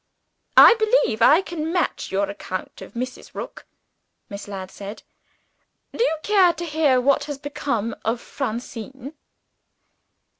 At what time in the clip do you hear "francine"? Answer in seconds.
8.19-9.13